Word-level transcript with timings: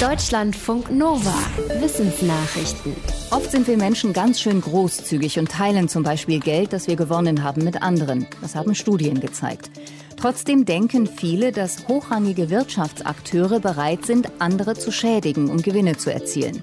Deutschlandfunk 0.00 0.90
Nova. 0.90 1.32
Wissensnachrichten. 1.80 2.94
Oft 3.30 3.50
sind 3.50 3.66
wir 3.66 3.78
Menschen 3.78 4.12
ganz 4.12 4.38
schön 4.38 4.60
großzügig 4.60 5.38
und 5.38 5.50
teilen 5.50 5.88
zum 5.88 6.02
Beispiel 6.02 6.38
Geld, 6.38 6.74
das 6.74 6.86
wir 6.86 6.96
gewonnen 6.96 7.42
haben, 7.42 7.64
mit 7.64 7.80
anderen. 7.80 8.26
Das 8.42 8.54
haben 8.54 8.74
Studien 8.74 9.20
gezeigt. 9.22 9.70
Trotzdem 10.18 10.66
denken 10.66 11.06
viele, 11.06 11.50
dass 11.50 11.88
hochrangige 11.88 12.50
Wirtschaftsakteure 12.50 13.58
bereit 13.58 14.04
sind, 14.04 14.28
andere 14.38 14.74
zu 14.74 14.92
schädigen, 14.92 15.48
um 15.48 15.62
Gewinne 15.62 15.96
zu 15.96 16.12
erzielen. 16.12 16.62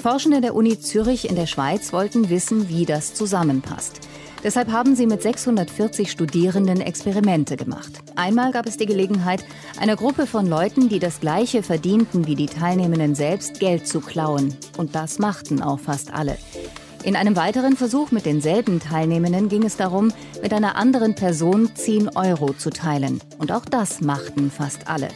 Forschende 0.00 0.40
der 0.40 0.54
Uni 0.54 0.78
Zürich 0.78 1.28
in 1.28 1.34
der 1.34 1.46
Schweiz 1.46 1.92
wollten 1.92 2.30
wissen, 2.30 2.68
wie 2.68 2.86
das 2.86 3.14
zusammenpasst. 3.14 3.98
Deshalb 4.42 4.72
haben 4.72 4.96
sie 4.96 5.06
mit 5.06 5.22
640 5.22 6.10
Studierenden 6.10 6.80
Experimente 6.80 7.58
gemacht. 7.58 7.92
Einmal 8.16 8.52
gab 8.52 8.66
es 8.66 8.78
die 8.78 8.86
Gelegenheit, 8.86 9.44
einer 9.78 9.96
Gruppe 9.96 10.26
von 10.26 10.46
Leuten, 10.46 10.88
die 10.88 10.98
das 10.98 11.20
gleiche 11.20 11.62
verdienten 11.62 12.26
wie 12.26 12.36
die 12.36 12.46
Teilnehmenden 12.46 13.14
selbst, 13.14 13.60
Geld 13.60 13.86
zu 13.86 14.00
klauen. 14.00 14.54
Und 14.78 14.94
das 14.94 15.18
machten 15.18 15.60
auch 15.60 15.78
fast 15.78 16.14
alle. 16.14 16.38
In 17.02 17.16
einem 17.16 17.36
weiteren 17.36 17.76
Versuch 17.76 18.12
mit 18.12 18.24
denselben 18.24 18.80
Teilnehmenden 18.80 19.50
ging 19.50 19.64
es 19.64 19.76
darum, 19.76 20.12
mit 20.42 20.54
einer 20.54 20.76
anderen 20.76 21.14
Person 21.14 21.70
10 21.74 22.16
Euro 22.16 22.54
zu 22.54 22.70
teilen. 22.70 23.20
Und 23.38 23.52
auch 23.52 23.66
das 23.66 24.00
machten 24.00 24.50
fast 24.50 24.88
alle. 24.88 25.08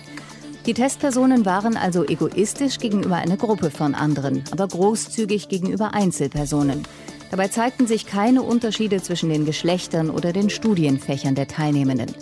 Die 0.66 0.72
Testpersonen 0.72 1.44
waren 1.44 1.76
also 1.76 2.04
egoistisch 2.04 2.78
gegenüber 2.78 3.16
einer 3.16 3.36
Gruppe 3.36 3.70
von 3.70 3.94
anderen, 3.94 4.44
aber 4.50 4.66
großzügig 4.66 5.48
gegenüber 5.48 5.92
Einzelpersonen. 5.92 6.84
Dabei 7.30 7.48
zeigten 7.48 7.86
sich 7.86 8.06
keine 8.06 8.42
Unterschiede 8.42 9.02
zwischen 9.02 9.28
den 9.28 9.44
Geschlechtern 9.44 10.10
oder 10.10 10.32
den 10.32 10.50
Studienfächern 10.50 11.34
der 11.34 11.48
Teilnehmenden. 11.48 12.14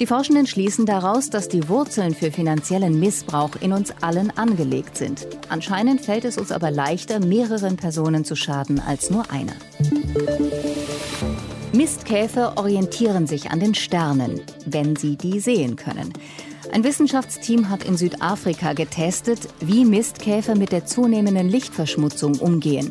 Die 0.00 0.06
Forschenden 0.06 0.46
schließen 0.46 0.86
daraus, 0.86 1.28
dass 1.28 1.48
die 1.48 1.68
Wurzeln 1.68 2.14
für 2.14 2.30
finanziellen 2.32 2.98
Missbrauch 2.98 3.50
in 3.60 3.74
uns 3.74 3.92
allen 4.00 4.30
angelegt 4.36 4.96
sind. 4.96 5.26
Anscheinend 5.50 6.00
fällt 6.00 6.24
es 6.24 6.38
uns 6.38 6.52
aber 6.52 6.70
leichter, 6.70 7.20
mehreren 7.20 7.76
Personen 7.76 8.24
zu 8.24 8.34
schaden 8.34 8.80
als 8.80 9.10
nur 9.10 9.30
einer. 9.30 9.52
Mistkäfer 11.74 12.56
orientieren 12.56 13.26
sich 13.26 13.50
an 13.50 13.60
den 13.60 13.74
Sternen, 13.74 14.40
wenn 14.64 14.96
sie 14.96 15.16
die 15.16 15.38
sehen 15.38 15.76
können. 15.76 16.14
Ein 16.72 16.82
Wissenschaftsteam 16.82 17.68
hat 17.68 17.84
in 17.84 17.96
Südafrika 17.96 18.72
getestet, 18.72 19.40
wie 19.60 19.84
Mistkäfer 19.84 20.56
mit 20.56 20.72
der 20.72 20.86
zunehmenden 20.86 21.48
Lichtverschmutzung 21.48 22.38
umgehen. 22.38 22.90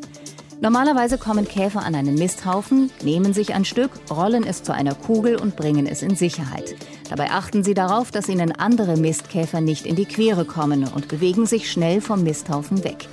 Normalerweise 0.61 1.17
kommen 1.17 1.47
Käfer 1.47 1.83
an 1.85 1.95
einen 1.95 2.15
Misthaufen, 2.15 2.91
nehmen 3.01 3.33
sich 3.33 3.53
ein 3.55 3.63
Stück, 3.63 3.91
rollen 4.11 4.43
es 4.43 4.61
zu 4.61 4.73
einer 4.73 4.93
Kugel 4.93 5.37
und 5.37 5.55
bringen 5.55 5.87
es 5.87 6.01
in 6.01 6.17
Sicherheit. 6.17 6.75
Dabei 7.09 7.31
achten 7.31 7.63
sie 7.63 7.73
darauf, 7.73 8.11
dass 8.11 8.27
ihnen 8.27 8.51
andere 8.51 8.97
Mistkäfer 8.97 9.61
nicht 9.61 9.85
in 9.85 9.95
die 9.95 10.05
Quere 10.05 10.43
kommen 10.43 10.83
und 10.83 11.07
bewegen 11.07 11.45
sich 11.45 11.71
schnell 11.71 12.01
vom 12.01 12.23
Misthaufen 12.23 12.83
weg. 12.83 13.07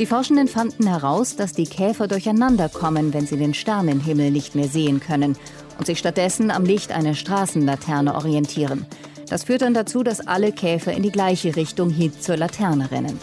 Die 0.00 0.06
Forschenden 0.06 0.48
fanden 0.48 0.88
heraus, 0.88 1.36
dass 1.36 1.52
die 1.52 1.66
Käfer 1.66 2.08
durcheinander 2.08 2.68
kommen, 2.68 3.14
wenn 3.14 3.28
sie 3.28 3.36
den 3.36 3.54
Sternenhimmel 3.54 4.32
nicht 4.32 4.56
mehr 4.56 4.66
sehen 4.66 4.98
können 4.98 5.36
und 5.78 5.86
sich 5.86 6.00
stattdessen 6.00 6.50
am 6.50 6.64
Licht 6.64 6.90
einer 6.90 7.14
Straßenlaterne 7.14 8.16
orientieren. 8.16 8.84
Das 9.28 9.44
führt 9.44 9.62
dann 9.62 9.74
dazu, 9.74 10.02
dass 10.02 10.26
alle 10.26 10.50
Käfer 10.50 10.92
in 10.92 11.04
die 11.04 11.12
gleiche 11.12 11.54
Richtung 11.54 11.90
hin 11.90 12.12
zur 12.18 12.36
Laterne 12.36 12.90
rennen. 12.90 13.20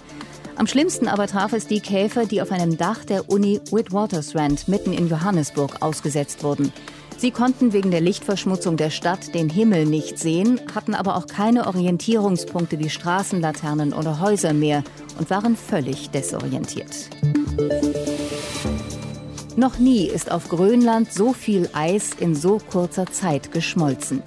Am 0.55 0.67
schlimmsten 0.67 1.07
aber 1.07 1.27
traf 1.27 1.53
es 1.53 1.67
die 1.67 1.79
Käfer, 1.79 2.25
die 2.25 2.41
auf 2.41 2.51
einem 2.51 2.77
Dach 2.77 3.05
der 3.05 3.29
Uni 3.29 3.59
Witwatersrand 3.71 4.67
mitten 4.67 4.93
in 4.93 5.07
Johannesburg 5.07 5.81
ausgesetzt 5.81 6.43
wurden. 6.43 6.71
Sie 7.17 7.31
konnten 7.31 7.71
wegen 7.71 7.91
der 7.91 8.01
Lichtverschmutzung 8.01 8.77
der 8.77 8.89
Stadt 8.89 9.35
den 9.35 9.49
Himmel 9.49 9.85
nicht 9.85 10.17
sehen, 10.17 10.59
hatten 10.73 10.95
aber 10.95 11.15
auch 11.15 11.27
keine 11.27 11.67
Orientierungspunkte 11.67 12.79
wie 12.79 12.89
Straßenlaternen 12.89 13.93
oder 13.93 14.19
Häuser 14.19 14.53
mehr 14.53 14.83
und 15.19 15.29
waren 15.29 15.55
völlig 15.55 16.09
desorientiert. 16.09 17.09
Noch 19.55 19.77
nie 19.77 20.07
ist 20.07 20.31
auf 20.31 20.49
Grönland 20.49 21.13
so 21.13 21.33
viel 21.33 21.69
Eis 21.73 22.11
in 22.19 22.35
so 22.35 22.57
kurzer 22.57 23.05
Zeit 23.05 23.51
geschmolzen. 23.51 24.23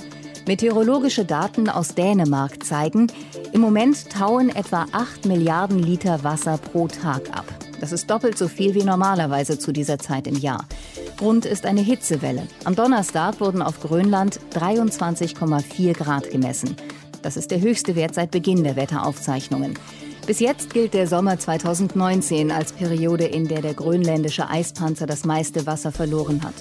Meteorologische 0.47 1.25
Daten 1.25 1.71
aus 1.71 1.95
Dänemark 1.95 2.63
zeigen, 2.63 3.07
im 3.53 3.63
Moment 3.63 4.11
tauen 4.11 4.55
etwa 4.55 4.85
8 4.93 5.25
Milliarden 5.25 5.79
Liter 5.79 6.23
Wasser 6.23 6.59
pro 6.59 6.87
Tag 6.87 7.31
ab. 7.35 7.47
Das 7.81 7.93
ist 7.93 8.11
doppelt 8.11 8.37
so 8.37 8.47
viel 8.47 8.75
wie 8.75 8.85
normalerweise 8.85 9.59
zu 9.59 9.73
dieser 9.73 9.99
Zeit 9.99 10.27
im 10.27 10.37
Jahr. 10.37 10.67
Grund 11.17 11.47
ist 11.47 11.65
eine 11.65 11.81
Hitzewelle. 11.81 12.47
Am 12.65 12.75
Donnerstag 12.75 13.41
wurden 13.41 13.63
auf 13.63 13.81
Grönland 13.81 14.39
23,4 14.53 15.95
Grad 15.95 16.31
gemessen. 16.31 16.77
Das 17.23 17.39
ist 17.39 17.51
der 17.51 17.63
höchste 17.63 17.97
Wert 17.97 18.15
seit 18.15 18.31
Beginn 18.31 18.65
der 18.65 18.77
Wetteraufzeichnungen. 18.77 19.79
Bis 20.27 20.41
jetzt 20.41 20.75
gilt 20.75 20.93
der 20.93 21.07
Sommer 21.07 21.39
2019 21.39 22.51
als 22.51 22.73
Periode, 22.73 23.25
in 23.25 23.49
der 23.49 23.63
der 23.63 23.75
grönländische 23.75 24.49
Eispanzer 24.49 25.07
das 25.07 25.25
meiste 25.25 25.67
Wasser 25.67 25.91
verloren 25.91 26.43
hat. 26.45 26.55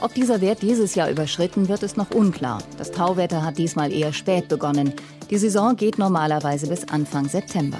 Ob 0.00 0.14
dieser 0.14 0.40
Wert 0.40 0.62
dieses 0.62 0.94
Jahr 0.94 1.10
überschritten 1.10 1.68
wird, 1.68 1.82
ist 1.82 1.96
noch 1.96 2.10
unklar. 2.12 2.62
Das 2.76 2.92
Tauwetter 2.92 3.44
hat 3.44 3.58
diesmal 3.58 3.92
eher 3.92 4.12
spät 4.12 4.46
begonnen. 4.48 4.92
Die 5.28 5.38
Saison 5.38 5.74
geht 5.74 5.98
normalerweise 5.98 6.68
bis 6.68 6.88
Anfang 6.88 7.28
September. 7.28 7.78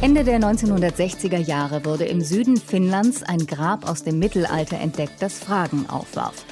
Ende 0.00 0.24
der 0.24 0.40
1960er 0.40 1.38
Jahre 1.38 1.84
wurde 1.84 2.04
im 2.04 2.20
Süden 2.20 2.56
Finnlands 2.56 3.22
ein 3.22 3.46
Grab 3.46 3.88
aus 3.88 4.02
dem 4.02 4.18
Mittelalter 4.18 4.78
entdeckt, 4.78 5.20
das 5.20 5.38
Fragen 5.38 5.86
aufwarf. 5.88 6.44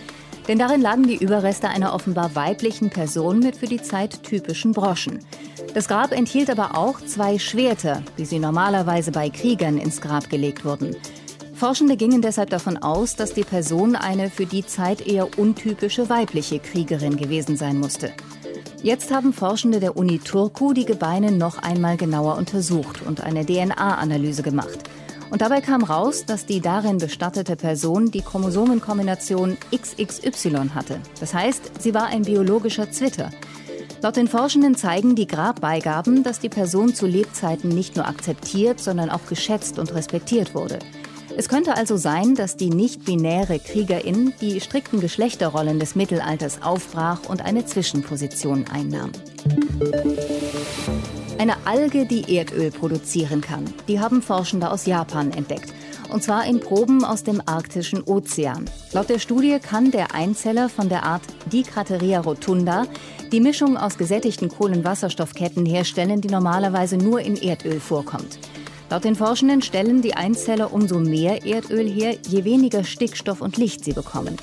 Denn 0.47 0.59
darin 0.61 0.81
lagen 0.81 1.09
die 1.09 1.17
Überreste 1.17 1.69
einer 1.69 1.93
offenbar 1.93 2.37
weiblichen 2.37 2.91
Person 2.91 3.41
mit 3.41 3.57
für 3.57 3.67
die 3.67 3.83
Zeit 3.83 4.23
typischen 4.23 4.73
Broschen. 4.73 5.19
Das 5.75 5.89
Grab 5.89 6.13
enthielt 6.13 6.51
aber 6.51 6.77
auch 6.77 7.01
zwei 7.01 7.39
Schwerter, 7.39 8.03
wie 8.17 8.25
sie 8.25 8.39
normalerweise 8.39 9.11
bei 9.11 9.29
Kriegern 9.29 9.77
ins 9.77 10.01
Grab 10.01 10.31
gelegt 10.31 10.65
wurden. 10.65 10.97
Forschende 11.57 11.97
gingen 11.97 12.21
deshalb 12.21 12.51
davon 12.51 12.77
aus, 12.77 13.17
dass 13.17 13.33
die 13.33 13.43
Person 13.43 13.97
eine 13.97 14.29
für 14.29 14.45
die 14.45 14.67
Zeit 14.67 15.07
eher 15.07 15.39
untypische 15.39 16.11
weibliche 16.11 16.59
Kriegerin 16.59 17.17
gewesen 17.17 17.57
sein 17.57 17.81
musste. 17.81 18.13
Jetzt 18.83 19.11
haben 19.11 19.33
Forschende 19.33 19.81
der 19.81 19.97
Uni 19.97 20.19
Turku 20.19 20.75
die 20.75 20.85
Gebeine 20.85 21.33
noch 21.33 21.57
einmal 21.57 21.97
genauer 21.97 22.37
untersucht 22.37 23.01
und 23.07 23.23
eine 23.23 23.47
DNA-Analyse 23.47 24.43
gemacht. 24.43 24.79
Und 25.31 25.41
dabei 25.41 25.63
kam 25.63 25.83
raus, 25.83 26.27
dass 26.27 26.45
die 26.45 26.61
darin 26.61 26.99
bestattete 26.99 27.57
Person 27.57 28.11
die 28.11 28.21
Chromosomenkombination 28.21 29.57
XXY 29.75 30.69
hatte. 30.75 31.01
Das 31.21 31.33
heißt, 31.33 31.81
sie 31.81 31.95
war 31.95 32.05
ein 32.09 32.23
biologischer 32.23 32.91
Zwitter. 32.91 33.31
Laut 34.03 34.17
den 34.17 34.29
Forschenden 34.29 34.77
zeigen 34.77 35.17
die 35.17 35.27
Grabbeigaben, 35.27 36.23
dass 36.23 36.39
die 36.39 36.51
Person 36.51 36.95
zu 36.95 37.07
Lebzeiten 37.07 37.71
nicht 37.71 37.97
nur 37.97 38.07
akzeptiert, 38.07 38.79
sondern 38.79 39.09
auch 39.09 39.27
geschätzt 39.27 39.79
und 39.79 39.95
respektiert 39.95 40.55
wurde. 40.55 40.79
Es 41.39 41.51
könnte 41.51 41.77
also 41.77 41.99
sein, 41.99 42.35
dass 42.35 42.57
die 42.57 42.71
nicht-binäre 42.71 43.59
Kriegerin 43.59 44.33
die 44.41 44.59
strikten 44.59 45.01
Geschlechterrollen 45.01 45.79
des 45.79 45.95
Mittelalters 45.95 46.63
aufbrach 46.63 47.29
und 47.29 47.45
eine 47.45 47.67
Zwischenposition 47.67 48.65
einnahm. 48.73 49.13
Eine 51.37 51.57
Alge, 51.67 52.07
die 52.07 52.35
Erdöl 52.35 52.71
produzieren 52.71 53.43
kann, 53.43 53.65
die 53.87 54.01
haben 54.01 54.23
Forschende 54.23 54.71
aus 54.71 54.87
Japan 54.87 55.31
entdeckt. 55.31 55.75
Und 56.11 56.23
zwar 56.23 56.47
in 56.47 56.61
Proben 56.61 57.05
aus 57.05 57.23
dem 57.23 57.43
arktischen 57.45 58.03
Ozean. 58.05 58.65
Laut 58.93 59.11
der 59.11 59.19
Studie 59.19 59.59
kann 59.61 59.91
der 59.91 60.15
Einzeller 60.15 60.71
von 60.71 60.89
der 60.89 61.03
Art 61.03 61.23
Dicrateria 61.53 62.21
rotunda 62.21 62.87
die 63.31 63.41
Mischung 63.41 63.77
aus 63.77 63.99
gesättigten 63.99 64.49
Kohlenwasserstoffketten 64.49 65.67
herstellen, 65.67 66.23
die 66.23 66.29
normalerweise 66.29 66.97
nur 66.97 67.21
in 67.21 67.37
Erdöl 67.37 67.81
vorkommt. 67.81 68.39
Laut 68.89 69.05
den 69.05 69.17
Forschenden 69.17 69.63
stellen 69.63 70.01
die 70.01 70.15
Einzeller 70.15 70.73
umso 70.73 70.99
mehr 70.99 71.45
Erdöl 71.45 71.89
her, 71.89 72.17
je 72.29 72.45
weniger 72.45 72.85
Stickstoff 72.85 73.41
und 73.41 73.57
Licht 73.57 73.85
sie 73.85 73.93
bekommen. 73.93 74.37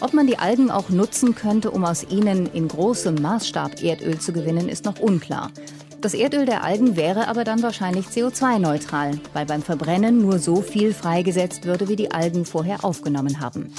Ob 0.00 0.14
man 0.14 0.26
die 0.26 0.38
Algen 0.38 0.70
auch 0.70 0.88
nutzen 0.88 1.34
könnte, 1.34 1.70
um 1.70 1.84
aus 1.84 2.06
ihnen 2.08 2.46
in 2.52 2.68
großem 2.68 3.14
Maßstab 3.14 3.82
Erdöl 3.82 4.18
zu 4.18 4.32
gewinnen, 4.32 4.68
ist 4.68 4.84
noch 4.84 4.98
unklar. 5.00 5.50
Das 6.00 6.14
Erdöl 6.14 6.44
der 6.44 6.64
Algen 6.64 6.96
wäre 6.96 7.28
aber 7.28 7.44
dann 7.44 7.62
wahrscheinlich 7.62 8.06
CO2-neutral, 8.06 9.18
weil 9.32 9.46
beim 9.46 9.62
Verbrennen 9.62 10.20
nur 10.20 10.38
so 10.38 10.60
viel 10.60 10.92
freigesetzt 10.92 11.64
würde, 11.64 11.88
wie 11.88 11.96
die 11.96 12.10
Algen 12.10 12.44
vorher 12.44 12.84
aufgenommen 12.84 13.40
haben. 13.40 13.72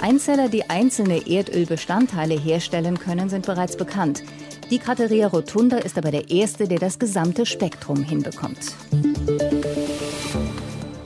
Einzeller, 0.00 0.48
die 0.48 0.68
einzelne 0.68 1.28
Erdölbestandteile 1.28 2.38
herstellen 2.38 2.98
können, 2.98 3.28
sind 3.28 3.46
bereits 3.46 3.76
bekannt. 3.76 4.22
Die 4.70 4.78
Krateria 4.78 5.28
rotunda 5.28 5.78
ist 5.78 5.98
aber 5.98 6.10
der 6.10 6.30
erste, 6.30 6.66
der 6.66 6.78
das 6.78 6.98
gesamte 6.98 7.44
Spektrum 7.44 8.02
hinbekommt. 8.02 8.74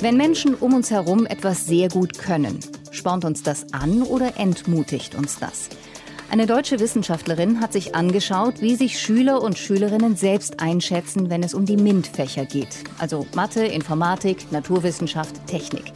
Wenn 0.00 0.16
Menschen 0.16 0.54
um 0.54 0.74
uns 0.74 0.90
herum 0.90 1.26
etwas 1.26 1.66
sehr 1.66 1.88
gut 1.88 2.18
können, 2.18 2.60
spornt 2.92 3.24
uns 3.24 3.42
das 3.42 3.72
an 3.72 4.02
oder 4.02 4.38
entmutigt 4.38 5.16
uns 5.16 5.38
das? 5.38 5.68
Eine 6.30 6.46
deutsche 6.46 6.78
Wissenschaftlerin 6.78 7.60
hat 7.60 7.72
sich 7.72 7.94
angeschaut, 7.94 8.60
wie 8.60 8.76
sich 8.76 9.00
Schüler 9.00 9.42
und 9.42 9.58
Schülerinnen 9.58 10.14
selbst 10.14 10.60
einschätzen, 10.60 11.30
wenn 11.30 11.42
es 11.42 11.54
um 11.54 11.64
die 11.64 11.78
MINT-Fächer 11.78 12.44
geht. 12.44 12.68
Also 12.98 13.26
Mathe, 13.34 13.64
Informatik, 13.64 14.52
Naturwissenschaft, 14.52 15.46
Technik. 15.46 15.92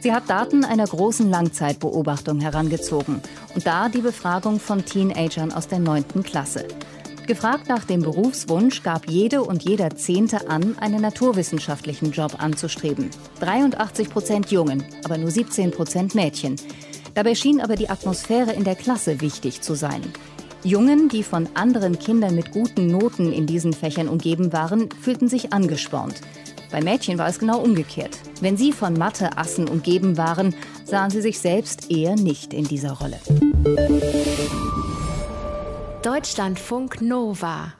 Sie 0.00 0.12
hat 0.12 0.30
Daten 0.30 0.64
einer 0.64 0.86
großen 0.86 1.28
Langzeitbeobachtung 1.28 2.40
herangezogen 2.40 3.20
und 3.54 3.66
da 3.66 3.88
die 3.88 4.00
Befragung 4.00 4.60
von 4.60 4.84
Teenagern 4.84 5.52
aus 5.52 5.68
der 5.68 5.78
9. 5.78 6.22
Klasse. 6.22 6.66
Gefragt 7.26 7.68
nach 7.68 7.84
dem 7.84 8.02
Berufswunsch 8.02 8.84
gab 8.84 9.08
jede 9.08 9.42
und 9.42 9.64
jeder 9.64 9.90
Zehnte 9.96 10.48
an, 10.48 10.78
einen 10.78 11.00
naturwissenschaftlichen 11.00 12.12
Job 12.12 12.40
anzustreben. 12.40 13.10
83 13.40 14.08
Prozent 14.08 14.52
Jungen, 14.52 14.84
aber 15.04 15.18
nur 15.18 15.32
17 15.32 15.72
Prozent 15.72 16.14
Mädchen. 16.14 16.54
Dabei 17.14 17.34
schien 17.34 17.60
aber 17.60 17.74
die 17.74 17.90
Atmosphäre 17.90 18.52
in 18.52 18.62
der 18.62 18.76
Klasse 18.76 19.20
wichtig 19.20 19.60
zu 19.60 19.74
sein. 19.74 20.02
Jungen, 20.62 21.08
die 21.08 21.24
von 21.24 21.48
anderen 21.54 21.98
Kindern 21.98 22.36
mit 22.36 22.52
guten 22.52 22.86
Noten 22.86 23.32
in 23.32 23.46
diesen 23.46 23.72
Fächern 23.72 24.08
umgeben 24.08 24.52
waren, 24.52 24.88
fühlten 25.00 25.28
sich 25.28 25.52
angespornt. 25.52 26.20
Bei 26.70 26.80
Mädchen 26.80 27.18
war 27.18 27.28
es 27.28 27.40
genau 27.40 27.58
umgekehrt. 27.58 28.18
Wenn 28.40 28.56
sie 28.56 28.70
von 28.70 28.94
Mathe-Assen 28.94 29.68
umgeben 29.68 30.16
waren, 30.16 30.54
sahen 30.84 31.10
sie 31.10 31.20
sich 31.20 31.40
selbst 31.40 31.90
eher 31.90 32.14
nicht 32.14 32.54
in 32.54 32.64
dieser 32.64 32.92
Rolle. 32.92 33.18
Deutschlandfunk 36.06 37.00
Nova 37.00 37.75